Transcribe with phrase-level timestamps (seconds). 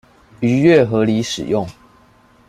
[0.39, 1.67] 逾越合理使用